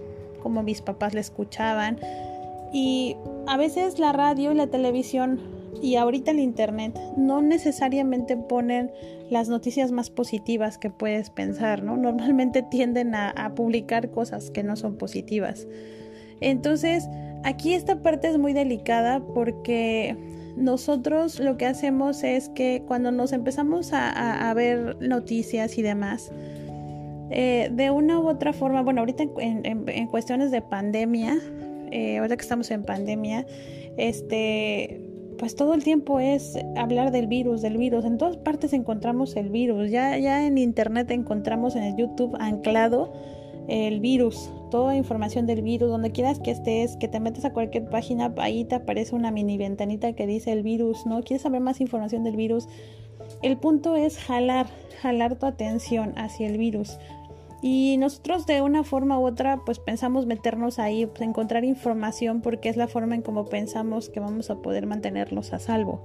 como 0.41 0.63
mis 0.63 0.81
papás 0.81 1.13
la 1.13 1.19
escuchaban. 1.19 1.99
Y 2.73 3.17
a 3.47 3.57
veces 3.57 3.99
la 3.99 4.13
radio 4.13 4.53
y 4.53 4.55
la 4.55 4.67
televisión 4.67 5.60
y 5.81 5.95
ahorita 5.95 6.31
el 6.31 6.39
internet 6.39 6.99
no 7.17 7.41
necesariamente 7.41 8.37
ponen 8.37 8.91
las 9.29 9.49
noticias 9.49 9.91
más 9.91 10.09
positivas 10.09 10.77
que 10.77 10.89
puedes 10.89 11.29
pensar, 11.29 11.83
¿no? 11.83 11.97
Normalmente 11.97 12.63
tienden 12.71 13.15
a, 13.15 13.53
publicar 13.55 14.09
cosas 14.11 14.49
que 14.51 14.63
no 14.63 14.75
son 14.75 14.97
positivas. 14.97 15.67
Entonces, 16.39 17.07
Aquí 17.43 17.73
esta 17.73 18.01
parte 18.01 18.27
es 18.27 18.37
muy 18.37 18.53
delicada 18.53 19.19
porque 19.19 20.15
nosotros 20.55 21.39
lo 21.39 21.57
que 21.57 21.65
hacemos 21.65 22.23
es 22.23 22.49
que 22.49 22.83
cuando 22.87 23.11
nos 23.11 23.33
empezamos 23.33 23.91
a, 23.93 24.53
ver 24.53 24.97
noticias 25.01 25.77
y 25.77 25.81
demás, 25.81 26.31
eh, 27.31 27.69
de 27.71 27.89
una 27.89 28.19
u 28.19 28.27
otra 28.27 28.53
forma, 28.53 28.83
bueno, 28.83 28.99
ahorita 28.99 29.23
en, 29.39 30.07
cuestiones 30.07 30.51
de 30.51 30.61
pandemia, 30.61 31.39
eh, 31.91 32.21
que 32.27 32.33
estamos 32.35 32.69
en 32.69 32.83
pandemia, 32.83 33.45
este, 33.97 35.01
pues 35.38 35.55
todo 35.55 35.73
el 35.73 35.83
tiempo 35.83 36.19
es 36.19 36.57
hablar 36.75 37.11
del 37.11 37.27
virus, 37.27 37.61
del 37.61 37.77
virus. 37.77 38.05
En 38.05 38.17
todas 38.17 38.38
partes 38.38 38.73
encontramos 38.73 39.35
el 39.35 39.50
virus. 39.50 39.89
Ya, 39.89 40.17
ya 40.17 40.45
en 40.45 40.57
internet 40.57 41.09
encontramos 41.11 41.75
en 41.75 41.83
el 41.83 41.95
YouTube 41.95 42.35
anclado 42.39 43.13
el 43.67 44.00
virus, 44.00 44.51
toda 44.69 44.95
información 44.95 45.45
del 45.45 45.61
virus, 45.61 45.89
donde 45.89 46.11
quieras 46.11 46.39
que 46.39 46.51
estés, 46.51 46.97
que 46.97 47.07
te 47.07 47.19
metas 47.19 47.45
a 47.45 47.53
cualquier 47.53 47.89
página, 47.89 48.33
ahí 48.38 48.65
te 48.65 48.75
aparece 48.75 49.15
una 49.15 49.31
mini 49.31 49.57
ventanita 49.57 50.13
que 50.13 50.27
dice 50.27 50.51
el 50.51 50.63
virus, 50.63 51.05
¿no? 51.05 51.21
¿Quieres 51.21 51.43
saber 51.43 51.61
más 51.61 51.79
información 51.79 52.23
del 52.23 52.35
virus? 52.35 52.67
El 53.41 53.57
punto 53.57 53.95
es 53.95 54.17
jalar, 54.17 54.67
jalar 55.01 55.38
tu 55.38 55.45
atención 55.45 56.13
hacia 56.17 56.47
el 56.47 56.57
virus. 56.57 56.97
Y 57.61 57.97
nosotros 57.97 58.47
de 58.47 58.61
una 58.61 58.83
forma 58.83 59.19
u 59.19 59.25
otra 59.25 59.61
pues 59.65 59.79
pensamos 59.79 60.25
meternos 60.25 60.79
ahí, 60.79 61.05
pues, 61.05 61.21
encontrar 61.21 61.63
información 61.63 62.41
porque 62.41 62.69
es 62.69 62.77
la 62.77 62.87
forma 62.87 63.15
en 63.15 63.21
cómo 63.21 63.45
pensamos 63.45 64.09
que 64.09 64.19
vamos 64.19 64.49
a 64.49 64.55
poder 64.55 64.87
mantenerlos 64.87 65.53
a 65.53 65.59
salvo. 65.59 66.03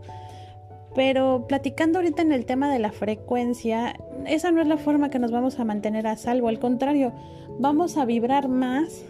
Pero 0.94 1.46
platicando 1.46 1.98
ahorita 1.98 2.22
en 2.22 2.32
el 2.32 2.46
tema 2.46 2.72
de 2.72 2.78
la 2.78 2.90
frecuencia, 2.90 3.96
esa 4.26 4.50
no 4.50 4.62
es 4.62 4.66
la 4.66 4.78
forma 4.78 5.10
que 5.10 5.18
nos 5.18 5.30
vamos 5.30 5.58
a 5.58 5.64
mantener 5.64 6.06
a 6.06 6.16
salvo, 6.16 6.48
al 6.48 6.58
contrario, 6.58 7.12
vamos 7.58 7.96
a 7.98 8.04
vibrar 8.06 8.48
más, 8.48 9.04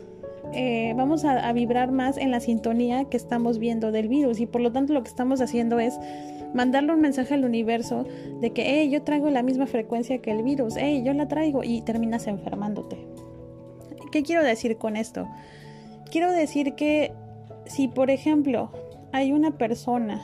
eh, 0.52 0.94
vamos 0.96 1.24
a, 1.24 1.52
vibrar 1.52 1.92
más 1.92 2.16
en 2.16 2.30
la 2.30 2.40
sintonía 2.40 3.04
que 3.04 3.16
estamos 3.16 3.58
viendo 3.58 3.92
del 3.92 4.08
virus 4.08 4.40
y 4.40 4.46
por 4.46 4.60
lo 4.60 4.72
tanto 4.72 4.94
lo 4.94 5.02
que 5.02 5.08
estamos 5.08 5.40
haciendo 5.40 5.78
es 5.78 5.98
mandarle 6.54 6.94
un 6.94 7.00
mensaje 7.00 7.34
al 7.34 7.44
universo 7.44 8.06
de 8.40 8.50
que, 8.50 8.64
hey, 8.66 8.90
yo 8.90 9.02
traigo 9.02 9.30
la 9.30 9.42
misma 9.42 9.66
frecuencia 9.66 10.18
que 10.18 10.30
el 10.30 10.42
virus, 10.42 10.74
hey, 10.76 11.02
yo 11.04 11.12
la 11.12 11.28
traigo 11.28 11.62
y 11.64 11.82
terminas 11.82 12.26
enfermándote. 12.26 12.96
¿Qué 14.12 14.22
quiero 14.22 14.42
decir 14.42 14.76
con 14.76 14.96
esto? 14.96 15.28
Quiero 16.10 16.32
decir 16.32 16.74
que 16.74 17.12
si, 17.66 17.88
por 17.88 18.10
ejemplo, 18.10 18.70
hay 19.12 19.32
una 19.32 19.52
persona 19.58 20.22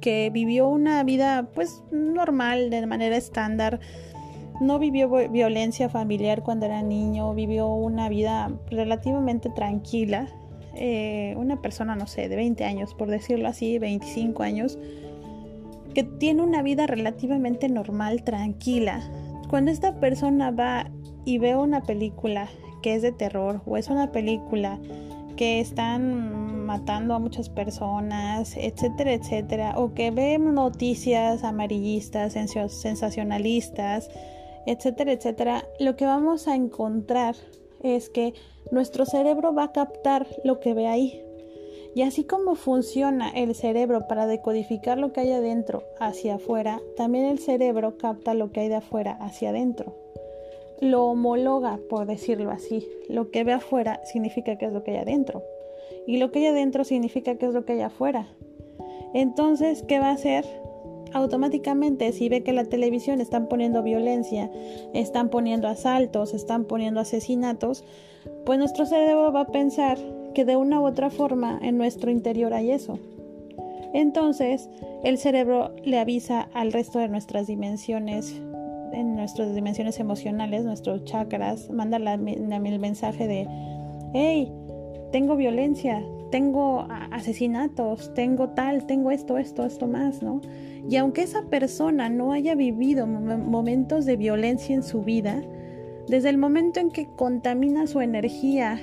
que 0.00 0.30
vivió 0.30 0.68
una 0.68 1.02
vida 1.04 1.48
pues 1.54 1.82
normal, 1.90 2.70
de 2.70 2.86
manera 2.86 3.16
estándar. 3.16 3.80
No 4.60 4.78
vivió 4.78 5.08
violencia 5.30 5.88
familiar 5.88 6.42
cuando 6.42 6.66
era 6.66 6.82
niño, 6.82 7.34
vivió 7.34 7.68
una 7.68 8.08
vida 8.08 8.50
relativamente 8.70 9.48
tranquila. 9.50 10.28
Eh, 10.74 11.34
una 11.36 11.60
persona, 11.60 11.96
no 11.96 12.06
sé, 12.06 12.28
de 12.28 12.36
20 12.36 12.64
años, 12.64 12.94
por 12.94 13.10
decirlo 13.10 13.48
así, 13.48 13.78
25 13.78 14.42
años, 14.42 14.78
que 15.94 16.04
tiene 16.04 16.42
una 16.42 16.62
vida 16.62 16.86
relativamente 16.86 17.68
normal, 17.68 18.22
tranquila. 18.22 19.00
Cuando 19.48 19.70
esta 19.70 19.98
persona 19.98 20.50
va 20.50 20.90
y 21.24 21.38
ve 21.38 21.56
una 21.56 21.82
película 21.82 22.48
que 22.82 22.94
es 22.94 23.02
de 23.02 23.12
terror 23.12 23.62
o 23.66 23.76
es 23.76 23.88
una 23.88 24.10
película 24.12 24.78
que 25.36 25.60
están 25.60 26.66
matando 26.66 27.14
a 27.14 27.18
muchas 27.18 27.48
personas, 27.48 28.56
etcétera, 28.56 29.14
etcétera, 29.14 29.74
o 29.76 29.94
que 29.94 30.10
ven 30.10 30.54
noticias 30.54 31.44
amarillistas, 31.44 32.34
sensacionalistas, 32.34 34.10
etcétera, 34.66 35.12
etcétera, 35.12 35.64
lo 35.78 35.96
que 35.96 36.04
vamos 36.06 36.46
a 36.46 36.54
encontrar 36.54 37.34
es 37.82 38.10
que 38.10 38.34
nuestro 38.70 39.06
cerebro 39.06 39.54
va 39.54 39.64
a 39.64 39.72
captar 39.72 40.26
lo 40.44 40.60
que 40.60 40.74
ve 40.74 40.86
ahí. 40.86 41.22
Y 41.94 42.02
así 42.02 42.24
como 42.24 42.54
funciona 42.54 43.30
el 43.30 43.54
cerebro 43.54 44.06
para 44.06 44.26
decodificar 44.26 44.98
lo 44.98 45.12
que 45.12 45.20
hay 45.20 45.32
adentro 45.32 45.82
hacia 45.98 46.36
afuera, 46.36 46.80
también 46.96 47.24
el 47.24 47.38
cerebro 47.38 47.98
capta 47.98 48.34
lo 48.34 48.52
que 48.52 48.60
hay 48.60 48.68
de 48.68 48.76
afuera 48.76 49.18
hacia 49.20 49.50
adentro 49.50 49.94
lo 50.80 51.04
homologa, 51.06 51.78
por 51.88 52.06
decirlo 52.06 52.50
así. 52.50 52.86
Lo 53.08 53.30
que 53.30 53.44
ve 53.44 53.52
afuera 53.52 54.00
significa 54.04 54.56
que 54.56 54.66
es 54.66 54.72
lo 54.72 54.82
que 54.82 54.92
hay 54.92 54.96
adentro. 54.98 55.42
Y 56.06 56.16
lo 56.16 56.30
que 56.30 56.40
hay 56.40 56.46
adentro 56.46 56.84
significa 56.84 57.36
que 57.36 57.46
es 57.46 57.54
lo 57.54 57.64
que 57.64 57.74
hay 57.74 57.80
afuera. 57.80 58.26
Entonces, 59.12 59.82
¿qué 59.86 59.98
va 59.98 60.08
a 60.08 60.14
hacer? 60.14 60.44
Automáticamente, 61.12 62.12
si 62.12 62.28
ve 62.28 62.42
que 62.42 62.52
la 62.52 62.64
televisión 62.64 63.20
están 63.20 63.48
poniendo 63.48 63.82
violencia, 63.82 64.50
están 64.94 65.28
poniendo 65.28 65.68
asaltos, 65.68 66.34
están 66.34 66.64
poniendo 66.64 67.00
asesinatos, 67.00 67.84
pues 68.46 68.58
nuestro 68.58 68.86
cerebro 68.86 69.32
va 69.32 69.42
a 69.42 69.46
pensar 69.48 69.98
que 70.34 70.44
de 70.44 70.56
una 70.56 70.80
u 70.80 70.86
otra 70.86 71.10
forma 71.10 71.58
en 71.62 71.78
nuestro 71.78 72.10
interior 72.10 72.54
hay 72.54 72.70
eso. 72.70 72.98
Entonces, 73.92 74.68
el 75.02 75.18
cerebro 75.18 75.74
le 75.84 75.98
avisa 75.98 76.48
al 76.54 76.72
resto 76.72 76.98
de 76.98 77.08
nuestras 77.08 77.46
dimensiones 77.46 78.40
en 78.92 79.14
nuestras 79.14 79.54
dimensiones 79.54 80.00
emocionales, 80.00 80.64
nuestros 80.64 81.04
chakras, 81.04 81.70
manda 81.70 81.96
el 81.96 82.78
mensaje 82.78 83.26
de, 83.26 83.46
hey, 84.14 84.52
tengo 85.12 85.36
violencia, 85.36 86.02
tengo 86.30 86.86
asesinatos, 87.10 88.12
tengo 88.14 88.50
tal, 88.50 88.86
tengo 88.86 89.10
esto, 89.10 89.38
esto, 89.38 89.64
esto 89.64 89.86
más, 89.86 90.22
¿no? 90.22 90.40
Y 90.88 90.96
aunque 90.96 91.22
esa 91.22 91.42
persona 91.42 92.08
no 92.08 92.32
haya 92.32 92.54
vivido 92.54 93.06
momentos 93.06 94.06
de 94.06 94.16
violencia 94.16 94.74
en 94.74 94.82
su 94.82 95.02
vida, 95.02 95.42
desde 96.08 96.28
el 96.28 96.38
momento 96.38 96.80
en 96.80 96.90
que 96.90 97.06
contamina 97.16 97.86
su 97.86 98.00
energía 98.00 98.80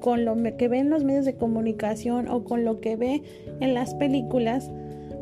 con 0.00 0.24
lo 0.24 0.36
que 0.56 0.68
ve 0.68 0.78
en 0.78 0.90
los 0.90 1.04
medios 1.04 1.24
de 1.24 1.36
comunicación 1.36 2.28
o 2.28 2.44
con 2.44 2.64
lo 2.64 2.80
que 2.80 2.96
ve 2.96 3.22
en 3.60 3.74
las 3.74 3.94
películas, 3.94 4.70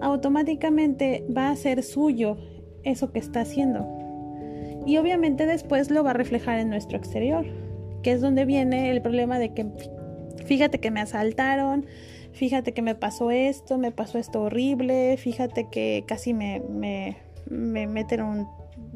automáticamente 0.01 1.25
va 1.35 1.51
a 1.51 1.57
ser 1.57 1.83
suyo 1.83 2.37
eso 2.85 3.13
que 3.13 3.19
está 3.19 3.41
haciendo 3.41 3.99
y 4.89 4.97
obviamente 4.97 5.45
después 5.45 5.91
lo 5.91 6.03
va 6.03 6.11
a 6.11 6.15
reflejar 6.15 6.59
en 6.59 6.71
nuestro 6.71 6.97
exterior, 6.97 7.45
que 8.03 8.13
es 8.13 8.23
donde 8.23 8.47
viene 8.47 8.91
el 8.91 9.03
problema 9.03 9.39
de 9.39 9.53
que 9.53 9.67
fíjate 10.47 10.81
que 10.81 10.91
me 10.91 11.01
asaltaron, 11.01 11.85
fíjate 12.33 12.73
que 12.73 12.81
me 12.81 12.95
pasó 12.95 13.31
esto, 13.31 13.77
me 13.77 13.93
pasó 13.93 14.17
esto 14.17 14.41
horrible, 14.41 15.19
fíjate 15.19 15.69
que 15.71 16.05
casi 16.07 16.33
me, 16.33 16.63
me, 16.71 17.19
me 17.51 17.87
meten 17.87 18.23
un 18.23 18.49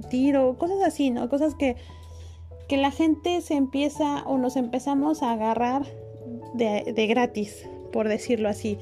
tiro, 0.09 0.57
cosas 0.57 0.79
así, 0.83 1.11
¿no? 1.11 1.29
Cosas 1.29 1.55
que, 1.55 1.77
que 2.73 2.79
la 2.79 2.91
gente 2.91 3.43
se 3.43 3.53
empieza 3.53 4.23
o 4.23 4.39
nos 4.39 4.57
empezamos 4.57 5.23
a 5.23 5.33
agarrar 5.33 5.83
de, 6.55 7.07
gratis, 7.07 7.69
por 7.93 8.09
decirlo 8.09 8.49
así. 8.49 8.79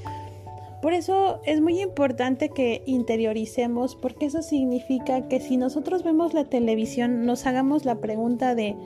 Por 0.80 0.92
eso 0.92 1.40
es 1.44 1.60
muy 1.60 1.80
importante 1.80 2.50
que 2.50 2.84
interioricemos, 2.86 3.96
porque 3.96 4.26
eso 4.26 4.42
significa 4.42 5.26
que 5.26 5.40
si 5.40 5.56
nosotros 5.56 6.04
vemos 6.04 6.34
la 6.34 6.44
televisión, 6.44 7.26
nos 7.26 7.46
hagamos 7.48 7.84
la 7.84 7.96
pregunta 7.96 8.54
de, 8.54 8.76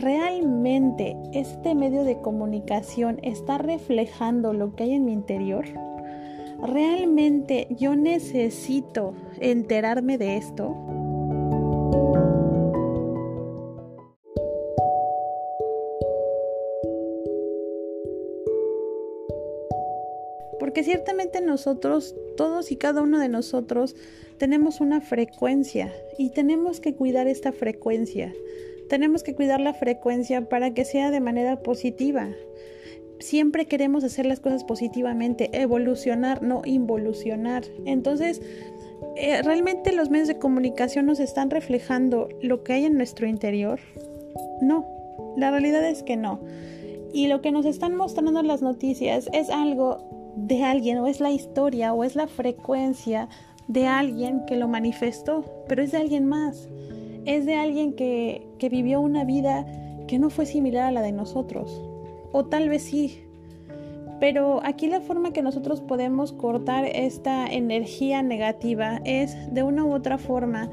¿realmente 0.00 1.18
este 1.34 1.74
medio 1.74 2.04
de 2.04 2.22
comunicación 2.22 3.18
está 3.22 3.58
reflejando 3.58 4.54
lo 4.54 4.74
que 4.74 4.84
hay 4.84 4.92
en 4.94 5.04
mi 5.04 5.12
interior? 5.12 5.66
¿Realmente 6.62 7.68
yo 7.78 7.94
necesito 7.94 9.12
enterarme 9.38 10.16
de 10.16 10.38
esto? 10.38 10.74
Porque 20.70 20.84
ciertamente 20.84 21.40
nosotros, 21.40 22.14
todos 22.36 22.70
y 22.70 22.76
cada 22.76 23.02
uno 23.02 23.18
de 23.18 23.28
nosotros, 23.28 23.96
tenemos 24.38 24.80
una 24.80 25.00
frecuencia 25.00 25.92
y 26.16 26.30
tenemos 26.30 26.78
que 26.78 26.94
cuidar 26.94 27.26
esta 27.26 27.50
frecuencia. 27.50 28.32
Tenemos 28.88 29.24
que 29.24 29.34
cuidar 29.34 29.60
la 29.60 29.74
frecuencia 29.74 30.48
para 30.48 30.72
que 30.72 30.84
sea 30.84 31.10
de 31.10 31.18
manera 31.18 31.64
positiva. 31.64 32.28
Siempre 33.18 33.66
queremos 33.66 34.04
hacer 34.04 34.26
las 34.26 34.38
cosas 34.38 34.62
positivamente, 34.62 35.50
evolucionar, 35.60 36.40
no 36.40 36.62
involucionar. 36.64 37.64
Entonces, 37.84 38.40
eh, 39.16 39.42
realmente 39.42 39.90
los 39.90 40.08
medios 40.08 40.28
de 40.28 40.38
comunicación 40.38 41.04
nos 41.04 41.18
están 41.18 41.50
reflejando 41.50 42.28
lo 42.42 42.62
que 42.62 42.74
hay 42.74 42.84
en 42.84 42.96
nuestro 42.96 43.26
interior. 43.26 43.80
No, 44.62 44.86
la 45.36 45.50
realidad 45.50 45.84
es 45.84 46.04
que 46.04 46.16
no. 46.16 46.38
Y 47.12 47.26
lo 47.26 47.42
que 47.42 47.50
nos 47.50 47.66
están 47.66 47.96
mostrando 47.96 48.40
las 48.44 48.62
noticias 48.62 49.28
es 49.32 49.50
algo 49.50 50.19
de 50.36 50.64
alguien 50.64 50.98
o 50.98 51.06
es 51.06 51.20
la 51.20 51.30
historia 51.30 51.92
o 51.92 52.04
es 52.04 52.16
la 52.16 52.26
frecuencia 52.26 53.28
de 53.68 53.86
alguien 53.86 54.44
que 54.46 54.56
lo 54.56 54.68
manifestó, 54.68 55.44
pero 55.68 55.82
es 55.82 55.92
de 55.92 55.98
alguien 55.98 56.26
más. 56.26 56.68
Es 57.24 57.46
de 57.46 57.54
alguien 57.54 57.94
que, 57.94 58.46
que 58.58 58.68
vivió 58.68 59.00
una 59.00 59.24
vida 59.24 59.66
que 60.08 60.18
no 60.18 60.30
fue 60.30 60.46
similar 60.46 60.84
a 60.84 60.92
la 60.92 61.02
de 61.02 61.12
nosotros. 61.12 61.80
O 62.32 62.46
tal 62.46 62.68
vez 62.68 62.82
sí. 62.82 63.22
Pero 64.18 64.60
aquí 64.64 64.88
la 64.88 65.00
forma 65.00 65.32
que 65.32 65.42
nosotros 65.42 65.80
podemos 65.80 66.32
cortar 66.32 66.84
esta 66.84 67.46
energía 67.46 68.22
negativa 68.22 69.00
es 69.04 69.36
de 69.54 69.62
una 69.62 69.84
u 69.84 69.94
otra 69.94 70.18
forma 70.18 70.68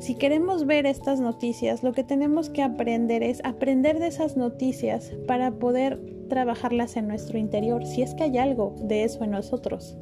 si 0.00 0.14
queremos 0.14 0.64
ver 0.66 0.86
estas 0.86 1.20
noticias, 1.20 1.82
lo 1.82 1.92
que 1.92 2.04
tenemos 2.04 2.48
que 2.48 2.62
aprender 2.62 3.22
es 3.22 3.42
aprender 3.44 3.98
de 3.98 4.06
esas 4.06 4.34
noticias 4.34 5.12
para 5.26 5.50
poder 5.50 6.00
trabajarlas 6.30 6.96
en 6.96 7.06
nuestro 7.06 7.36
interior, 7.36 7.84
si 7.84 8.00
es 8.00 8.14
que 8.14 8.22
hay 8.22 8.38
algo 8.38 8.74
de 8.78 9.04
eso 9.04 9.22
en 9.24 9.32
nosotros. 9.32 9.98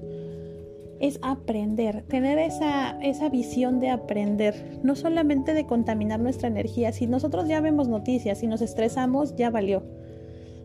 Es 1.00 1.18
aprender, 1.22 2.02
tener 2.02 2.38
esa, 2.38 2.96
esa 3.02 3.28
visión 3.28 3.80
de 3.80 3.90
aprender, 3.90 4.78
no 4.84 4.94
solamente 4.94 5.52
de 5.52 5.66
contaminar 5.66 6.20
nuestra 6.20 6.46
energía. 6.46 6.92
Si 6.92 7.08
nosotros 7.08 7.48
ya 7.48 7.60
vemos 7.60 7.88
noticias 7.88 8.44
y 8.44 8.46
nos 8.46 8.62
estresamos, 8.62 9.34
ya 9.34 9.50
valió. 9.50 9.82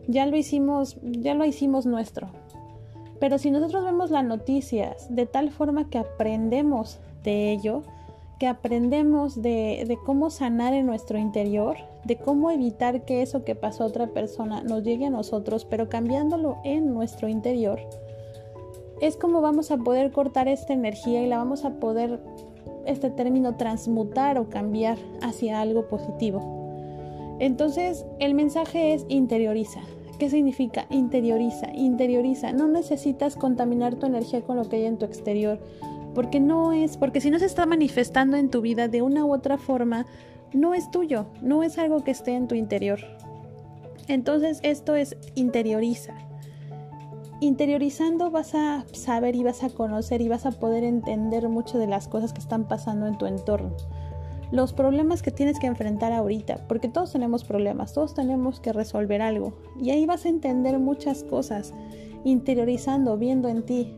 Ya 0.06 0.26
lo 0.26 0.36
hicimos, 0.36 0.96
ya 1.02 1.34
lo 1.34 1.44
hicimos 1.44 1.86
nuestro. 1.86 2.28
Pero 3.18 3.38
si 3.38 3.50
nosotros 3.50 3.84
vemos 3.84 4.12
las 4.12 4.24
noticias 4.24 5.12
de 5.12 5.26
tal 5.26 5.50
forma 5.50 5.90
que 5.90 5.98
aprendemos 5.98 7.00
de 7.24 7.50
ello, 7.50 7.82
que 8.44 8.48
aprendemos 8.48 9.40
de, 9.40 9.96
cómo 10.04 10.28
sanar 10.28 10.74
en 10.74 10.84
nuestro 10.84 11.16
interior, 11.16 11.78
de 12.04 12.18
cómo 12.18 12.50
evitar 12.50 13.06
que 13.06 13.22
eso 13.22 13.42
que 13.42 13.54
pasó 13.54 13.84
a 13.84 13.86
otra 13.86 14.08
persona 14.08 14.62
nos 14.62 14.82
llegue 14.82 15.06
a 15.06 15.10
nosotros, 15.10 15.64
pero 15.64 15.88
cambiándolo 15.88 16.58
en 16.62 16.92
nuestro 16.92 17.26
interior, 17.26 17.80
es 19.00 19.16
como 19.16 19.40
vamos 19.40 19.70
a 19.70 19.78
poder 19.78 20.12
cortar 20.12 20.46
esta 20.46 20.74
energía 20.74 21.22
y 21.22 21.26
la 21.26 21.38
vamos 21.38 21.64
a 21.64 21.80
poder, 21.80 22.20
este 22.84 23.08
término, 23.08 23.56
transmutar 23.56 24.36
o 24.36 24.50
cambiar 24.50 24.98
hacia 25.22 25.62
algo 25.62 25.88
positivo. 25.88 27.36
Entonces, 27.38 28.04
el 28.18 28.34
mensaje 28.34 28.92
es 28.92 29.06
interioriza. 29.08 29.80
¿Qué 30.18 30.28
significa? 30.28 30.84
Interioriza, 30.90 31.72
interioriza. 31.74 32.52
No 32.52 32.68
necesitas 32.68 33.36
contaminar 33.36 33.94
tu 33.94 34.04
energía 34.04 34.42
con 34.42 34.58
lo 34.58 34.68
que 34.68 34.76
hay 34.76 34.84
en 34.84 34.98
tu 34.98 35.06
exterior 35.06 35.60
porque 36.14 36.40
no 36.40 36.72
es, 36.72 36.96
porque 36.96 37.20
si 37.20 37.30
no 37.30 37.38
se 37.38 37.46
está 37.46 37.66
manifestando 37.66 38.36
en 38.36 38.50
tu 38.50 38.60
vida 38.60 38.88
de 38.88 39.02
una 39.02 39.24
u 39.24 39.32
otra 39.32 39.58
forma, 39.58 40.06
no 40.52 40.74
es 40.74 40.90
tuyo, 40.90 41.26
no 41.42 41.62
es 41.62 41.78
algo 41.78 42.04
que 42.04 42.12
esté 42.12 42.34
en 42.34 42.48
tu 42.48 42.54
interior. 42.54 43.00
Entonces 44.08 44.60
esto 44.62 44.94
es 44.94 45.16
interioriza. 45.34 46.14
Interiorizando 47.40 48.30
vas 48.30 48.54
a 48.54 48.84
saber 48.92 49.34
y 49.34 49.42
vas 49.42 49.64
a 49.64 49.70
conocer 49.70 50.20
y 50.20 50.28
vas 50.28 50.46
a 50.46 50.52
poder 50.52 50.84
entender 50.84 51.48
mucho 51.48 51.78
de 51.78 51.86
las 51.86 52.08
cosas 52.08 52.32
que 52.32 52.40
están 52.40 52.68
pasando 52.68 53.06
en 53.06 53.18
tu 53.18 53.26
entorno. 53.26 53.74
Los 54.52 54.72
problemas 54.72 55.20
que 55.20 55.32
tienes 55.32 55.58
que 55.58 55.66
enfrentar 55.66 56.12
ahorita, 56.12 56.68
porque 56.68 56.88
todos 56.88 57.12
tenemos 57.12 57.42
problemas, 57.44 57.92
todos 57.92 58.14
tenemos 58.14 58.60
que 58.60 58.72
resolver 58.72 59.20
algo. 59.20 59.54
Y 59.80 59.90
ahí 59.90 60.06
vas 60.06 60.26
a 60.26 60.28
entender 60.28 60.78
muchas 60.78 61.24
cosas, 61.24 61.74
interiorizando, 62.24 63.18
viendo 63.18 63.48
en 63.48 63.64
ti, 63.64 63.96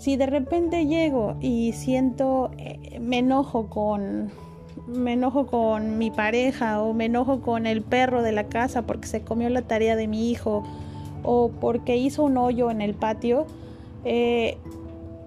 si 0.00 0.16
de 0.16 0.24
repente 0.24 0.86
llego 0.86 1.36
y 1.40 1.72
siento, 1.72 2.50
eh, 2.56 2.98
me 3.00 3.18
enojo 3.18 3.68
con, 3.68 4.30
me 4.86 5.12
enojo 5.12 5.46
con 5.46 5.98
mi 5.98 6.10
pareja 6.10 6.80
o 6.80 6.94
me 6.94 7.04
enojo 7.04 7.42
con 7.42 7.66
el 7.66 7.82
perro 7.82 8.22
de 8.22 8.32
la 8.32 8.44
casa 8.44 8.86
porque 8.86 9.06
se 9.06 9.20
comió 9.20 9.50
la 9.50 9.60
tarea 9.60 9.96
de 9.96 10.08
mi 10.08 10.30
hijo 10.30 10.64
o 11.22 11.50
porque 11.50 11.98
hizo 11.98 12.24
un 12.24 12.38
hoyo 12.38 12.70
en 12.70 12.80
el 12.80 12.94
patio, 12.94 13.44
eh, 14.06 14.56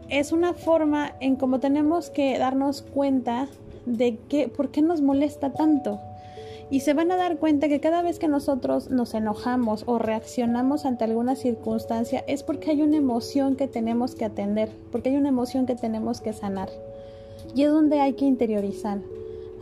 es 0.10 0.32
una 0.32 0.56
forma 0.56 1.12
en 1.20 1.36
cómo 1.36 1.60
tenemos 1.60 2.10
que 2.10 2.40
darnos 2.40 2.82
cuenta 2.82 3.48
de 3.86 4.18
que, 4.28 4.48
por 4.48 4.72
qué 4.72 4.82
nos 4.82 5.02
molesta 5.02 5.54
tanto 5.54 6.00
y 6.74 6.80
se 6.80 6.96
van 6.96 7.12
a 7.12 7.18
dar 7.18 7.38
cuenta 7.38 7.68
que 7.68 7.80
cada 7.80 8.02
vez 8.02 8.18
que 8.18 8.28
nosotros 8.28 8.90
nos 8.90 9.14
enojamos 9.14 9.84
o 9.86 10.00
reaccionamos 10.00 10.86
ante 10.86 11.04
alguna 11.04 11.36
circunstancia 11.36 12.24
es 12.26 12.42
porque 12.42 12.72
hay 12.72 12.82
una 12.82 12.98
emoción 12.98 13.56
que 13.56 13.68
tenemos 13.68 14.16
que 14.16 14.26
atender, 14.26 14.72
porque 14.92 15.10
hay 15.10 15.18
una 15.18 15.30
emoción 15.30 15.68
que 15.68 15.76
tenemos 15.76 16.20
que 16.20 16.34
sanar. 16.34 16.70
Y 17.54 17.62
es 17.62 17.72
donde 17.72 18.00
hay 18.00 18.14
que 18.14 18.26
interiorizar. 18.26 18.98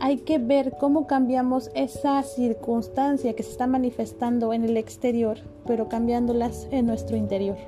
Hay 0.00 0.20
que 0.20 0.38
ver 0.38 0.72
cómo 0.80 1.06
cambiamos 1.06 1.70
esa 1.74 2.22
circunstancia 2.22 3.34
que 3.34 3.42
se 3.42 3.50
está 3.50 3.66
manifestando 3.66 4.54
en 4.54 4.64
el 4.64 4.78
exterior, 4.78 5.36
pero 5.66 5.90
cambiándolas 5.90 6.66
en 6.70 6.86
nuestro 6.86 7.18
interior. 7.18 7.58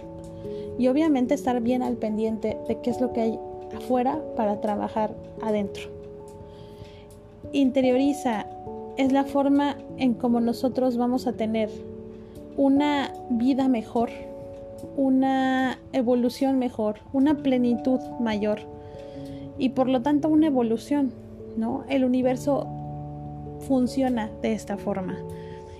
Y 0.78 0.88
obviamente 0.88 1.34
estar 1.34 1.60
bien 1.60 1.82
al 1.82 1.98
pendiente 1.98 2.56
de 2.66 2.80
qué 2.80 2.88
es 2.88 2.98
lo 2.98 3.12
que 3.12 3.20
hay 3.20 3.38
afuera 3.76 4.22
para 4.36 4.62
trabajar 4.62 5.14
adentro. 5.42 5.90
Interioriza 7.52 8.46
es 8.96 9.12
la 9.12 9.24
forma 9.24 9.76
en 9.98 10.14
cómo 10.14 10.40
nosotros 10.40 10.96
vamos 10.96 11.26
a 11.26 11.32
tener 11.32 11.70
una 12.56 13.12
vida 13.30 13.68
mejor, 13.68 14.10
una 14.96 15.78
evolución 15.92 16.58
mejor, 16.58 16.96
una 17.12 17.38
plenitud 17.38 18.00
mayor 18.20 18.60
y 19.58 19.70
por 19.70 19.88
lo 19.88 20.02
tanto 20.02 20.28
una 20.28 20.46
evolución, 20.46 21.12
¿no? 21.56 21.84
El 21.88 22.04
universo 22.04 22.68
funciona 23.60 24.30
de 24.42 24.52
esta 24.52 24.76
forma. 24.76 25.16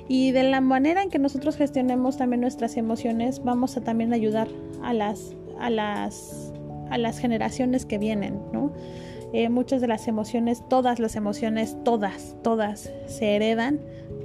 Y 0.07 0.33
de 0.33 0.43
la 0.43 0.61
manera 0.61 1.03
en 1.03 1.11
que 1.11 1.19
nosotros 1.19 1.57
gestionemos 1.57 2.17
también 2.17 2.41
nuestras 2.41 2.77
emociones, 2.77 3.43
vamos 3.43 3.77
a 3.77 3.81
también 3.81 4.13
ayudar 4.13 4.49
a 4.83 4.93
las 4.93 5.35
a 5.59 5.71
las 5.71 6.53
a 6.91 6.99
las 6.99 7.19
generaciones 7.19 7.87
que 7.87 7.99
vienen, 7.99 8.39
¿no? 8.53 8.73
Eh, 9.37 9.49
muchas 9.49 9.81
de 9.81 9.89
las 9.89 10.07
emociones, 10.07 10.63
todas 10.69 11.01
las 11.01 11.17
emociones, 11.17 11.77
todas, 11.83 12.37
todas 12.45 12.93
se 13.09 13.35
heredan 13.35 13.81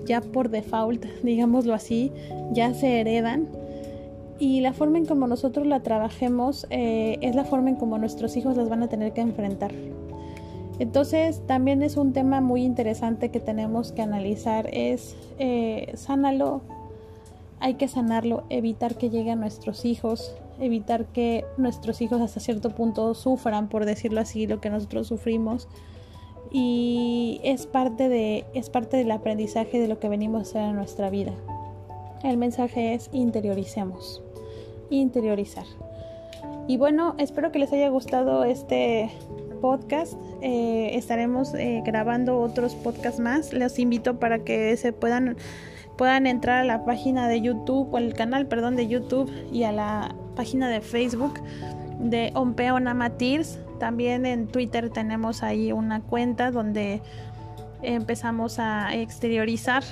ya 0.06 0.22
por 0.22 0.50
default, 0.50 1.04
digámoslo 1.24 1.74
así, 1.74 2.12
ya 2.52 2.76
se 2.76 3.00
heredan. 3.00 3.48
Y 4.38 4.62
la 4.62 4.72
forma 4.72 5.00
en 5.00 5.08
como 5.08 5.26
nosotros 5.26 5.66
la 5.66 5.80
trabajemos 5.82 6.68
eh, 6.70 7.18
es 7.22 7.34
la 7.34 7.44
forma 7.44 7.72
en 7.72 7.76
como 7.76 7.98
nuestros 7.98 8.38
hijos 8.38 8.56
las 8.56 8.70
van 8.70 8.84
a 8.84 8.88
tener 8.88 9.12
que 9.14 9.22
enfrentar. 9.22 9.72
Entonces 10.78 11.42
también 11.48 11.82
es 11.82 11.98
un 11.98 12.14
tema 12.14 12.40
muy 12.40 12.62
interesante 12.62 13.30
que 13.30 13.40
tenemos 13.40 13.92
que 13.92 14.04
analizar, 14.04 14.70
es 14.72 15.16
eh, 15.40 15.92
sánalo, 15.96 16.62
hay 17.60 17.74
que 17.74 17.88
sanarlo, 17.88 18.44
evitar 18.50 18.96
que 18.96 19.10
llegue 19.10 19.32
a 19.32 19.36
nuestros 19.36 19.86
hijos, 19.86 20.36
evitar 20.60 21.06
que 21.08 21.46
nuestros 21.58 22.02
hijos 22.02 22.22
hasta 22.22 22.40
cierto 22.40 22.72
punto 22.72 23.14
sufran, 23.14 23.70
por 23.70 23.86
decirlo 23.86 24.22
así, 24.22 24.48
lo 24.48 24.60
que 24.62 24.70
nosotros 24.70 25.08
sufrimos. 25.08 25.68
Y 26.52 27.42
es 27.44 27.68
parte, 27.68 28.10
de, 28.10 28.46
es 28.54 28.70
parte 28.70 28.98
del 28.98 29.12
aprendizaje 29.12 29.80
de 29.80 29.88
lo 29.88 30.00
que 30.00 30.10
venimos 30.10 30.40
a 30.40 30.42
hacer 30.44 30.62
en 30.64 30.76
nuestra 30.76 31.10
vida. 31.10 31.34
El 32.24 32.38
mensaje 32.38 32.94
es 32.94 33.10
interioricemos, 33.14 34.22
interiorizar. 34.90 35.66
Y 36.68 36.78
bueno, 36.78 37.16
espero 37.18 37.52
que 37.52 37.60
les 37.60 37.72
haya 37.72 37.90
gustado 37.90 38.44
este 38.44 39.10
podcast. 39.62 40.14
Eh, 40.42 40.92
estaremos 40.94 41.54
eh, 41.54 41.82
grabando 41.86 42.40
otros 42.40 42.76
podcasts 42.76 43.20
más. 43.20 43.54
Les 43.54 43.80
invito 43.80 44.20
para 44.20 44.40
que 44.40 44.76
se 44.78 44.94
puedan 44.94 45.38
puedan 46.00 46.28
entrar 46.28 46.62
a 46.62 46.64
la 46.64 46.86
página 46.86 47.28
de 47.28 47.42
YouTube 47.42 47.94
o 47.94 47.98
el 47.98 48.14
canal, 48.14 48.48
perdón, 48.48 48.78
de 48.78 48.88
YouTube 48.88 49.30
y 49.52 49.64
a 49.64 49.74
la 49.74 50.16
página 50.34 50.70
de 50.70 50.80
Facebook 50.80 51.42
de 52.00 52.32
Ompeo 52.36 52.80
Namatirs. 52.80 53.60
También 53.80 54.26
en 54.26 54.48
Twitter 54.48 54.90
tenemos 54.92 55.44
ahí 55.44 55.74
una 55.74 56.00
cuenta 56.00 56.52
donde 56.52 57.02
empezamos 57.82 58.60
a 58.60 58.96
exteriorizar 58.96 59.84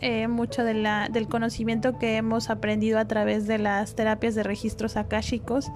eh, 0.00 0.26
mucho 0.26 0.64
del 0.64 1.28
conocimiento 1.28 1.96
que 1.96 2.16
hemos 2.16 2.50
aprendido 2.50 2.98
a 2.98 3.04
través 3.04 3.46
de 3.46 3.58
las 3.58 3.94
terapias 3.94 4.34
de 4.34 4.42
registros 4.42 4.96
akáshicos. 4.96 5.70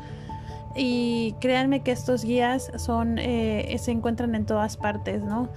Y 0.74 1.36
créanme 1.40 1.84
que 1.84 1.92
estos 1.92 2.24
guías 2.24 2.72
son, 2.74 3.20
eh, 3.20 3.76
se 3.78 3.92
encuentran 3.92 4.34
en 4.34 4.46
todas 4.46 4.76
partes, 4.76 5.22
¿no? 5.22 5.48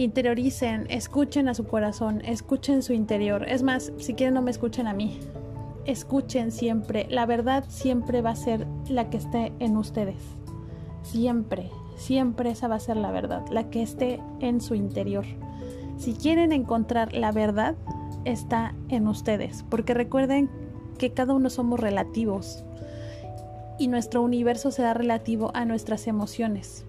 Interioricen, 0.00 0.86
escuchen 0.88 1.46
a 1.46 1.52
su 1.52 1.66
corazón, 1.66 2.22
escuchen 2.24 2.82
su 2.82 2.94
interior. 2.94 3.46
Es 3.46 3.62
más, 3.62 3.92
si 3.98 4.14
quieren 4.14 4.32
no 4.32 4.40
me 4.40 4.50
escuchen 4.50 4.86
a 4.86 4.94
mí. 4.94 5.20
Escuchen 5.84 6.52
siempre, 6.52 7.06
la 7.10 7.26
verdad 7.26 7.66
siempre 7.68 8.22
va 8.22 8.30
a 8.30 8.36
ser 8.36 8.66
la 8.88 9.10
que 9.10 9.18
esté 9.18 9.52
en 9.58 9.76
ustedes. 9.76 10.16
Siempre, 11.02 11.68
siempre 11.96 12.50
esa 12.50 12.66
va 12.66 12.76
a 12.76 12.80
ser 12.80 12.96
la 12.96 13.10
verdad, 13.10 13.44
la 13.50 13.68
que 13.68 13.82
esté 13.82 14.22
en 14.40 14.62
su 14.62 14.74
interior. 14.74 15.26
Si 15.98 16.14
quieren 16.14 16.52
encontrar 16.52 17.12
la 17.12 17.30
verdad, 17.30 17.74
está 18.24 18.74
en 18.88 19.06
ustedes, 19.06 19.66
porque 19.68 19.92
recuerden 19.92 20.48
que 20.96 21.12
cada 21.12 21.34
uno 21.34 21.50
somos 21.50 21.78
relativos 21.78 22.64
y 23.78 23.88
nuestro 23.88 24.22
universo 24.22 24.70
será 24.70 24.94
relativo 24.94 25.50
a 25.52 25.66
nuestras 25.66 26.06
emociones. 26.06 26.86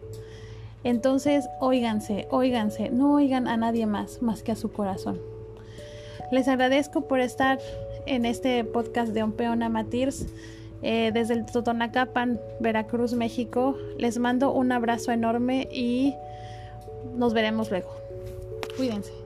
Entonces, 0.84 1.48
óiganse, 1.60 2.28
óiganse, 2.32 2.89
no 2.89 3.13
oigan 3.13 3.48
a 3.48 3.58
nadie 3.58 3.86
más, 3.86 4.22
más 4.22 4.41
que 4.44 4.52
a 4.52 4.56
su 4.56 4.72
corazón. 4.72 5.20
Les 6.32 6.48
agradezco 6.48 7.02
por 7.08 7.20
estar 7.20 7.60
en 8.06 8.26
este 8.26 8.63
podcast 8.63 9.13
de 9.13 9.26
Peón 9.28 9.60
Matirs 9.72 10.26
eh, 10.82 11.12
desde 11.13 11.36
el 11.36 11.46
Totonacapan, 11.46 12.39
Veracruz, 12.60 13.13
México. 13.13 13.76
Les 13.98 14.17
mando 14.17 14.52
un 14.52 14.72
abrazo 14.72 15.12
enorme 15.12 15.67
y 15.72 16.15
nos 17.15 17.34
veremos 17.34 17.70
luego. 17.70 17.89
Cuídense. 18.78 19.20